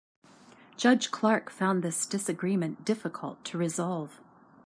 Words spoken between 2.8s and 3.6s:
difficult to